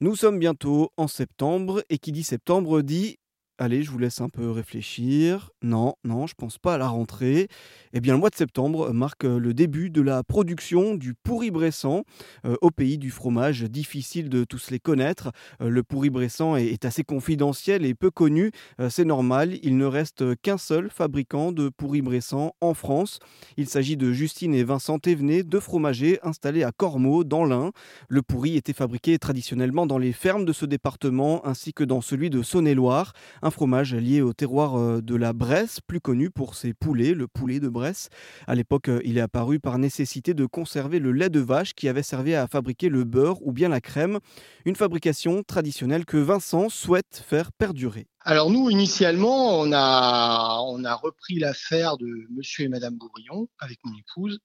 Nous 0.00 0.16
sommes 0.16 0.40
bientôt 0.40 0.90
en 0.96 1.06
septembre 1.06 1.84
et 1.88 1.98
qui 1.98 2.10
dit 2.10 2.24
septembre 2.24 2.82
dit 2.82 3.18
Allez, 3.56 3.84
je 3.84 3.92
vous 3.92 3.98
laisse 3.98 4.20
un 4.20 4.28
peu 4.28 4.50
réfléchir. 4.50 5.50
Non, 5.62 5.94
non, 6.02 6.26
je 6.26 6.34
pense 6.34 6.58
pas 6.58 6.74
à 6.74 6.78
la 6.78 6.88
rentrée. 6.88 7.46
Eh 7.92 8.00
bien, 8.00 8.14
le 8.14 8.18
mois 8.18 8.30
de 8.30 8.34
septembre 8.34 8.92
marque 8.92 9.22
le 9.22 9.54
début 9.54 9.90
de 9.90 10.02
la 10.02 10.24
production 10.24 10.96
du 10.96 11.14
pourri-bressant 11.14 12.02
euh, 12.46 12.56
au 12.62 12.72
pays 12.72 12.98
du 12.98 13.12
fromage. 13.12 13.62
Difficile 13.62 14.28
de 14.28 14.42
tous 14.42 14.72
les 14.72 14.80
connaître. 14.80 15.30
Euh, 15.60 15.68
le 15.68 15.84
pourri-bressant 15.84 16.56
est, 16.56 16.66
est 16.66 16.84
assez 16.84 17.04
confidentiel 17.04 17.84
et 17.84 17.94
peu 17.94 18.10
connu. 18.10 18.50
Euh, 18.80 18.90
C'est 18.90 19.04
normal, 19.04 19.56
il 19.62 19.76
ne 19.76 19.86
reste 19.86 20.34
qu'un 20.42 20.58
seul 20.58 20.90
fabricant 20.90 21.52
de 21.52 21.68
pourri-bressant 21.68 22.56
en 22.60 22.74
France. 22.74 23.20
Il 23.56 23.68
s'agit 23.68 23.96
de 23.96 24.12
Justine 24.12 24.52
et 24.52 24.64
Vincent 24.64 24.98
Thévenet, 24.98 25.44
deux 25.44 25.60
fromagers 25.60 26.18
installés 26.24 26.64
à 26.64 26.72
Cormeaux, 26.72 27.22
dans 27.22 27.44
l'Ain. 27.44 27.70
Le 28.08 28.20
pourri 28.22 28.56
était 28.56 28.72
fabriqué 28.72 29.16
traditionnellement 29.20 29.86
dans 29.86 29.98
les 29.98 30.12
fermes 30.12 30.44
de 30.44 30.52
ce 30.52 30.66
département 30.66 31.46
ainsi 31.46 31.72
que 31.72 31.84
dans 31.84 32.00
celui 32.00 32.30
de 32.30 32.42
Saône-et-Loire 32.42 33.12
un 33.44 33.50
fromage 33.50 33.94
lié 33.94 34.22
au 34.22 34.32
terroir 34.32 34.76
euh, 34.76 35.02
de 35.02 35.14
la 35.14 35.34
Bresse, 35.34 35.80
plus 35.86 36.00
connu 36.00 36.30
pour 36.30 36.54
ses 36.54 36.72
poulets, 36.72 37.12
le 37.12 37.28
poulet 37.28 37.60
de 37.60 37.68
Bresse. 37.68 38.08
À 38.46 38.54
l'époque, 38.54 38.88
euh, 38.88 39.02
il 39.04 39.18
est 39.18 39.20
apparu 39.20 39.60
par 39.60 39.78
nécessité 39.78 40.32
de 40.32 40.46
conserver 40.46 40.98
le 40.98 41.12
lait 41.12 41.28
de 41.28 41.40
vache 41.40 41.74
qui 41.74 41.86
avait 41.86 42.02
servi 42.02 42.34
à 42.34 42.48
fabriquer 42.48 42.88
le 42.88 43.04
beurre 43.04 43.46
ou 43.46 43.52
bien 43.52 43.68
la 43.68 43.82
crème, 43.82 44.18
une 44.64 44.76
fabrication 44.76 45.42
traditionnelle 45.42 46.06
que 46.06 46.16
Vincent 46.16 46.70
souhaite 46.70 47.22
faire 47.28 47.52
perdurer. 47.52 48.06
Alors 48.20 48.50
nous, 48.50 48.70
initialement, 48.70 49.60
on 49.60 49.72
a, 49.74 50.94
repris 50.94 51.38
l'affaire 51.38 51.98
de 51.98 52.06
Monsieur 52.30 52.64
et 52.64 52.68
Madame 52.68 52.96
Bourillon 52.96 53.48
avec 53.58 53.78
mon 53.84 53.92
épouse, 53.94 54.40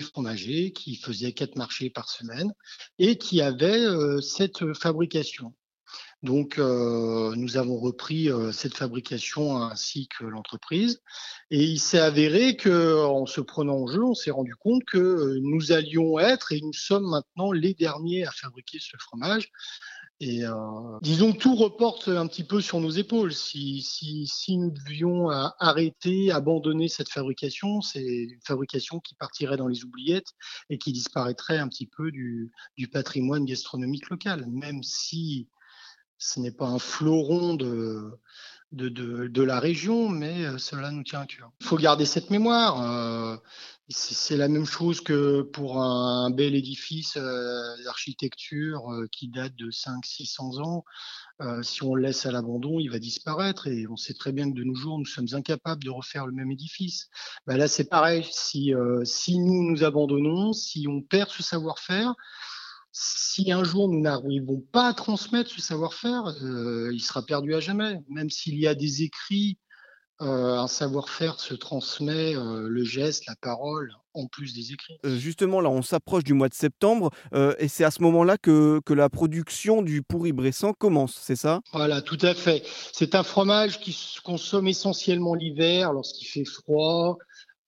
fromager 0.00 0.72
qui 0.72 0.96
faisait 0.96 1.32
quatre 1.32 1.54
marchés 1.54 1.90
par 1.90 2.08
semaine 2.08 2.52
et 2.98 3.18
qui 3.18 3.40
avait 3.40 3.84
euh, 3.84 4.20
cette 4.20 4.74
fabrication. 4.74 5.54
Donc, 6.22 6.58
euh, 6.58 7.34
nous 7.34 7.56
avons 7.56 7.78
repris 7.78 8.30
euh, 8.30 8.52
cette 8.52 8.76
fabrication 8.76 9.56
ainsi 9.56 10.06
que 10.06 10.24
l'entreprise. 10.24 11.02
Et 11.50 11.64
il 11.64 11.80
s'est 11.80 11.98
avéré 11.98 12.56
que, 12.56 13.04
en 13.04 13.26
se 13.26 13.40
prenant 13.40 13.78
en 13.78 13.86
jeu, 13.88 14.04
on 14.04 14.14
s'est 14.14 14.30
rendu 14.30 14.54
compte 14.54 14.84
que 14.84 14.98
euh, 14.98 15.40
nous 15.42 15.72
allions 15.72 16.18
être, 16.20 16.52
et 16.52 16.60
nous 16.60 16.72
sommes 16.72 17.08
maintenant 17.08 17.50
les 17.50 17.74
derniers 17.74 18.24
à 18.24 18.30
fabriquer 18.30 18.78
ce 18.80 18.96
fromage. 18.98 19.50
Et 20.24 20.44
euh, 20.44 20.54
disons 21.00 21.32
que 21.32 21.38
tout 21.38 21.56
reporte 21.56 22.06
un 22.06 22.28
petit 22.28 22.44
peu 22.44 22.60
sur 22.60 22.78
nos 22.78 22.90
épaules. 22.90 23.32
Si, 23.34 23.82
si, 23.82 24.28
si 24.28 24.56
nous 24.56 24.70
devions 24.70 25.32
euh, 25.32 25.48
arrêter, 25.58 26.30
abandonner 26.30 26.86
cette 26.86 27.08
fabrication, 27.08 27.80
c'est 27.80 28.04
une 28.04 28.40
fabrication 28.46 29.00
qui 29.00 29.16
partirait 29.16 29.56
dans 29.56 29.66
les 29.66 29.82
oubliettes 29.82 30.32
et 30.70 30.78
qui 30.78 30.92
disparaîtrait 30.92 31.58
un 31.58 31.66
petit 31.66 31.88
peu 31.88 32.12
du, 32.12 32.52
du 32.76 32.86
patrimoine 32.86 33.44
gastronomique 33.44 34.10
local, 34.10 34.46
même 34.48 34.84
si 34.84 35.48
ce 36.22 36.38
n'est 36.38 36.52
pas 36.52 36.66
un 36.66 36.78
fleuron 36.78 37.54
de, 37.54 38.16
de, 38.70 38.88
de, 39.26 39.42
la 39.42 39.58
région, 39.58 40.08
mais 40.08 40.44
euh, 40.44 40.56
cela 40.56 40.92
nous 40.92 41.02
tient 41.02 41.20
à 41.20 41.26
cœur. 41.26 41.50
Il 41.60 41.66
faut 41.66 41.76
garder 41.76 42.06
cette 42.06 42.30
mémoire. 42.30 42.80
euh, 42.80 43.36
c'est 43.88 44.36
la 44.36 44.48
même 44.48 44.64
chose 44.64 45.00
que 45.02 45.42
pour 45.42 45.82
un, 45.82 46.30
bel 46.30 46.54
édifice 46.54 47.18
euh, 47.18 47.60
d'architecture 47.84 48.84
qui 49.10 49.28
date 49.28 49.54
de 49.56 49.70
500-600 49.70 50.62
ans. 50.62 50.84
Si 51.62 51.82
on 51.82 51.96
le 51.96 52.02
laisse 52.02 52.24
à 52.24 52.30
l'abandon, 52.30 52.78
il 52.78 52.88
va 52.88 53.00
disparaître. 53.00 53.66
Et 53.66 53.88
on 53.88 53.96
sait 53.96 54.14
très 54.14 54.30
bien 54.30 54.48
que 54.48 54.56
de 54.56 54.62
nos 54.62 54.76
jours, 54.76 54.96
nous 54.96 55.04
sommes 55.04 55.26
incapables 55.32 55.82
de 55.82 55.90
refaire 55.90 56.24
le 56.24 56.32
même 56.32 56.52
édifice. 56.52 57.08
Bah 57.48 57.56
là, 57.56 57.66
c'est 57.66 57.88
pareil. 57.88 58.24
Si, 58.30 58.72
si 59.02 59.40
nous 59.40 59.68
nous 59.68 59.82
abandonnons, 59.82 60.52
si 60.52 60.86
on 60.88 61.02
perd 61.02 61.30
ce 61.30 61.42
savoir-faire, 61.42 62.14
si 63.02 63.50
un 63.50 63.64
jour 63.64 63.88
nous 63.88 64.00
n'arrivons 64.00 64.62
pas 64.72 64.88
à 64.88 64.94
transmettre 64.94 65.50
ce 65.50 65.60
savoir-faire, 65.60 66.34
euh, 66.42 66.90
il 66.92 67.00
sera 67.00 67.22
perdu 67.22 67.54
à 67.54 67.60
jamais. 67.60 68.00
Même 68.08 68.30
s'il 68.30 68.58
y 68.58 68.66
a 68.66 68.74
des 68.74 69.02
écrits, 69.02 69.58
euh, 70.20 70.56
un 70.56 70.68
savoir-faire 70.68 71.40
se 71.40 71.54
transmet, 71.54 72.36
euh, 72.36 72.68
le 72.68 72.84
geste, 72.84 73.26
la 73.26 73.34
parole, 73.40 73.92
en 74.14 74.28
plus 74.28 74.54
des 74.54 74.72
écrits. 74.72 74.98
Justement, 75.02 75.60
là, 75.60 75.68
on 75.70 75.82
s'approche 75.82 76.22
du 76.22 76.32
mois 76.32 76.48
de 76.48 76.54
septembre 76.54 77.10
et 77.58 77.66
c'est 77.66 77.82
à 77.84 77.90
ce 77.90 78.02
moment-là 78.02 78.38
que, 78.38 78.80
que 78.84 78.92
la 78.92 79.08
production 79.08 79.82
du 79.82 80.02
pourri-bressant 80.02 80.74
commence, 80.74 81.18
c'est 81.20 81.36
ça? 81.36 81.60
Voilà, 81.72 82.02
tout 82.02 82.18
à 82.22 82.34
fait. 82.34 82.62
C'est 82.92 83.14
un 83.14 83.22
fromage 83.22 83.80
qui 83.80 83.92
se 83.92 84.20
consomme 84.20 84.68
essentiellement 84.68 85.34
l'hiver 85.34 85.92
lorsqu'il 85.92 86.28
fait 86.28 86.44
froid. 86.44 87.18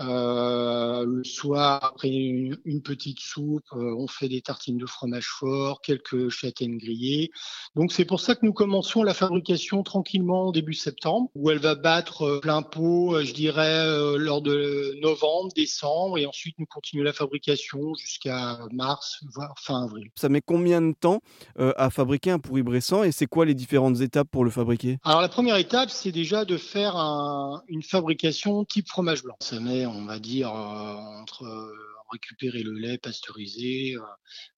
Euh, 0.00 0.71
le 1.04 1.24
soir, 1.24 1.84
après 1.84 2.08
une, 2.08 2.56
une 2.64 2.82
petite 2.82 3.20
soupe, 3.20 3.64
euh, 3.72 3.94
on 3.96 4.06
fait 4.08 4.28
des 4.28 4.40
tartines 4.40 4.78
de 4.78 4.86
fromage 4.86 5.26
fort, 5.26 5.80
quelques 5.80 6.28
châtaignes 6.28 6.78
grillées. 6.78 7.30
Donc 7.76 7.92
c'est 7.92 8.04
pour 8.04 8.20
ça 8.20 8.34
que 8.34 8.44
nous 8.44 8.52
commençons 8.52 9.02
la 9.02 9.14
fabrication 9.14 9.82
tranquillement 9.82 10.52
début 10.52 10.74
septembre, 10.74 11.30
où 11.34 11.50
elle 11.50 11.58
va 11.58 11.74
battre 11.74 12.22
euh, 12.22 12.40
plein 12.40 12.62
pot, 12.62 13.14
euh, 13.14 13.24
je 13.24 13.34
dirais, 13.34 14.18
lors 14.18 14.42
de 14.42 14.98
novembre, 15.00 15.52
décembre, 15.54 16.18
et 16.18 16.26
ensuite 16.26 16.56
nous 16.58 16.66
continuons 16.66 17.04
la 17.04 17.12
fabrication 17.12 17.94
jusqu'à 17.94 18.58
mars, 18.72 19.20
voire 19.34 19.54
fin 19.58 19.84
avril. 19.84 20.08
Ça 20.16 20.28
met 20.28 20.40
combien 20.40 20.82
de 20.82 20.92
temps 20.92 21.20
à 21.58 21.90
fabriquer 21.90 22.30
un 22.30 22.38
pourri-bressant 22.38 23.02
et 23.02 23.12
c'est 23.12 23.26
quoi 23.26 23.44
les 23.44 23.54
différentes 23.54 24.00
étapes 24.00 24.28
pour 24.30 24.44
le 24.44 24.50
fabriquer? 24.50 24.98
Alors 25.04 25.20
la 25.20 25.28
première 25.28 25.56
étape, 25.56 25.90
c'est 25.90 26.12
déjà 26.12 26.44
de 26.44 26.56
faire 26.56 26.96
un- 26.96 27.62
une 27.68 27.82
fabrication 27.82 28.64
type 28.64 28.88
fromage 28.88 29.22
blanc. 29.22 29.36
Ça 29.40 29.60
met, 29.60 29.86
on 29.86 30.04
va 30.04 30.18
dire, 30.18 30.52
entre 30.96 31.44
euh, 31.44 31.72
récupérer 32.10 32.62
le 32.62 32.72
lait 32.72 32.98
pasteurisé, 32.98 33.96
euh, 33.96 34.00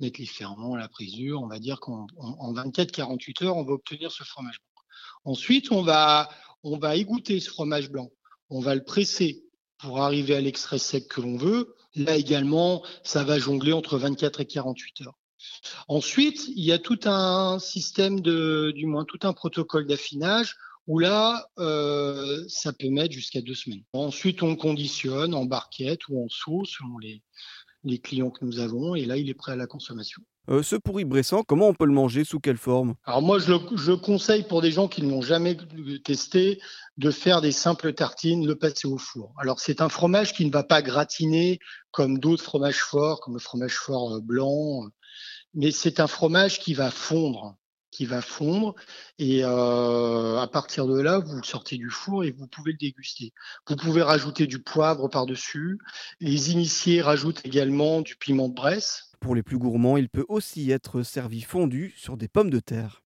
mettre 0.00 0.20
les 0.20 0.26
ferments, 0.26 0.76
la 0.76 0.88
présure, 0.88 1.42
on 1.42 1.48
va 1.48 1.58
dire 1.58 1.80
qu'en 1.80 2.06
en, 2.18 2.28
en 2.38 2.52
24-48 2.54 3.44
heures, 3.44 3.56
on 3.56 3.64
va 3.64 3.72
obtenir 3.72 4.12
ce 4.12 4.22
fromage 4.24 4.58
blanc. 4.58 4.82
Ensuite, 5.24 5.72
on 5.72 5.82
va, 5.82 6.28
on 6.62 6.78
va 6.78 6.96
égoutter 6.96 7.40
ce 7.40 7.50
fromage 7.50 7.90
blanc. 7.90 8.10
On 8.50 8.60
va 8.60 8.74
le 8.74 8.84
presser 8.84 9.44
pour 9.78 10.00
arriver 10.00 10.34
à 10.34 10.40
l'extrait 10.40 10.78
sec 10.78 11.08
que 11.08 11.20
l'on 11.20 11.36
veut. 11.36 11.74
Là 11.94 12.16
également, 12.16 12.84
ça 13.02 13.24
va 13.24 13.38
jongler 13.38 13.72
entre 13.72 13.98
24 13.98 14.40
et 14.40 14.46
48 14.46 15.02
heures. 15.02 15.18
Ensuite, 15.86 16.48
il 16.48 16.64
y 16.64 16.72
a 16.72 16.78
tout 16.78 16.98
un 17.04 17.58
système 17.58 18.20
de, 18.20 18.72
du 18.74 18.86
moins 18.86 19.04
tout 19.04 19.20
un 19.22 19.32
protocole 19.32 19.86
d'affinage 19.86 20.56
où 20.88 20.98
là, 20.98 21.46
euh, 21.58 22.44
ça 22.48 22.72
peut 22.72 22.88
mettre 22.88 23.12
jusqu'à 23.12 23.40
deux 23.40 23.54
semaines. 23.54 23.84
Ensuite, 23.92 24.42
on 24.42 24.50
le 24.50 24.56
conditionne 24.56 25.34
en 25.34 25.44
barquette 25.44 26.08
ou 26.08 26.24
en 26.24 26.28
seau 26.28 26.64
selon 26.64 26.98
les, 26.98 27.22
les 27.84 27.98
clients 27.98 28.30
que 28.30 28.44
nous 28.44 28.58
avons 28.58 28.96
et 28.96 29.04
là, 29.04 29.16
il 29.16 29.28
est 29.28 29.34
prêt 29.34 29.52
à 29.52 29.56
la 29.56 29.66
consommation. 29.66 30.22
Euh, 30.48 30.62
Ce 30.62 30.76
pourri-bressant, 30.76 31.42
comment 31.42 31.68
on 31.68 31.74
peut 31.74 31.84
le 31.84 31.92
manger 31.92 32.24
Sous 32.24 32.40
quelle 32.40 32.56
forme? 32.56 32.94
Alors 33.04 33.20
moi, 33.20 33.38
je, 33.38 33.52
le, 33.52 33.58
je 33.76 33.92
conseille 33.92 34.44
pour 34.44 34.62
des 34.62 34.70
gens 34.70 34.88
qui 34.88 35.02
ne 35.02 35.10
l'ont 35.10 35.20
jamais 35.20 35.58
testé 36.02 36.58
de 36.96 37.10
faire 37.10 37.42
des 37.42 37.52
simples 37.52 37.92
tartines, 37.92 38.46
le 38.46 38.56
passer 38.56 38.88
au 38.88 38.96
four. 38.96 39.34
Alors 39.38 39.60
c'est 39.60 39.82
un 39.82 39.90
fromage 39.90 40.32
qui 40.32 40.46
ne 40.46 40.50
va 40.50 40.64
pas 40.64 40.80
gratiner 40.80 41.58
comme 41.90 42.18
d'autres 42.18 42.42
fromages 42.42 42.80
forts, 42.80 43.20
comme 43.20 43.34
le 43.34 43.40
fromage 43.40 43.74
fort 43.74 44.14
euh, 44.14 44.20
blanc, 44.22 44.88
mais 45.52 45.70
c'est 45.70 46.00
un 46.00 46.06
fromage 46.06 46.60
qui 46.60 46.72
va 46.72 46.90
fondre, 46.90 47.56
va 48.06 48.20
fondre, 48.20 48.74
et 49.18 49.44
euh, 49.44 50.38
à 50.38 50.46
partir 50.46 50.86
de 50.86 51.00
là, 51.00 51.18
vous 51.18 51.42
sortez 51.42 51.76
du 51.76 51.90
four 51.90 52.24
et 52.24 52.30
vous 52.30 52.46
pouvez 52.46 52.72
le 52.72 52.78
déguster. 52.78 53.32
Vous 53.66 53.76
pouvez 53.76 54.02
rajouter 54.02 54.46
du 54.46 54.60
poivre 54.60 55.08
par-dessus. 55.08 55.78
Les 56.20 56.52
initiés 56.52 57.02
rajoutent 57.02 57.44
également 57.44 58.00
du 58.00 58.16
piment 58.16 58.48
de 58.48 58.54
Bresse. 58.54 59.12
Pour 59.20 59.34
les 59.34 59.42
plus 59.42 59.58
gourmands, 59.58 59.96
il 59.96 60.08
peut 60.08 60.26
aussi 60.28 60.70
être 60.70 61.02
servi 61.02 61.42
fondu 61.42 61.94
sur 61.96 62.16
des 62.16 62.28
pommes 62.28 62.50
de 62.50 62.60
terre. 62.60 63.02